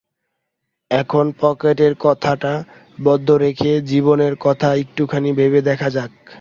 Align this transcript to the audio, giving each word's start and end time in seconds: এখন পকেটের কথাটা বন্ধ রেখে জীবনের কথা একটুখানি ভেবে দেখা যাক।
এখন 0.91 1.25
পকেটের 1.41 1.93
কথাটা 1.99 2.53
বন্ধ 2.99 3.27
রেখে 3.43 3.71
জীবনের 3.91 4.33
কথা 4.39 4.69
একটুখানি 4.75 5.29
ভেবে 5.33 5.59
দেখা 5.61 5.89
যাক। 5.89 6.11